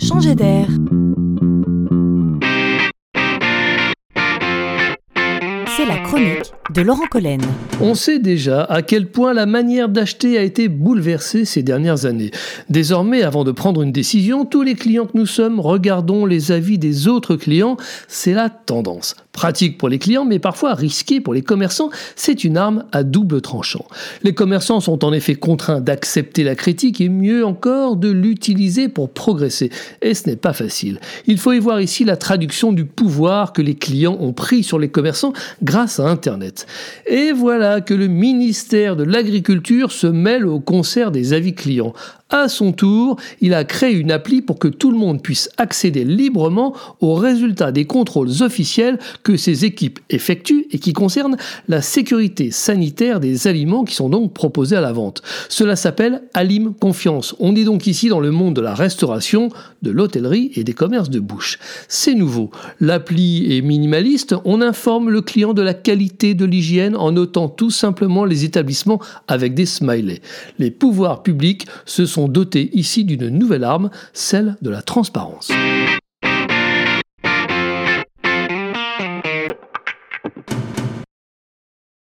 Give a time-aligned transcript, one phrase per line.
[0.00, 0.66] changer d'air.
[5.76, 7.40] C'est la chronique de Laurent Collen.
[7.80, 12.30] On sait déjà à quel point la manière d'acheter a été bouleversée ces dernières années.
[12.68, 16.78] Désormais, avant de prendre une décision, tous les clients que nous sommes regardons les avis
[16.78, 17.76] des autres clients.
[18.08, 19.16] C'est la tendance.
[19.32, 23.40] Pratique pour les clients, mais parfois risqué pour les commerçants, c'est une arme à double
[23.40, 23.86] tranchant.
[24.22, 29.10] Les commerçants sont en effet contraints d'accepter la critique et mieux encore de l'utiliser pour
[29.10, 29.70] progresser.
[30.02, 31.00] Et ce n'est pas facile.
[31.26, 34.80] Il faut y voir ici la traduction du pouvoir que les clients ont pris sur
[34.80, 36.66] les commerçants grâce à Internet.
[37.06, 41.94] Et voilà que le ministère de l'Agriculture se mêle au concert des avis clients.
[42.30, 46.04] À son tour, il a créé une appli pour que tout le monde puisse accéder
[46.04, 51.36] librement aux résultats des contrôles officiels que ses équipes effectuent et qui concernent
[51.68, 55.22] la sécurité sanitaire des aliments qui sont donc proposés à la vente.
[55.48, 57.34] Cela s'appelle Alim Confiance.
[57.40, 59.48] On est donc ici dans le monde de la restauration,
[59.82, 61.58] de l'hôtellerie et des commerces de bouche.
[61.88, 62.50] C'est nouveau.
[62.80, 64.36] L'appli est minimaliste.
[64.44, 69.00] On informe le client de la qualité de l'hygiène en notant tout simplement les établissements
[69.26, 70.20] avec des smileys.
[70.60, 75.50] Les pouvoirs publics se dotés ici d'une nouvelle arme, celle de la transparence.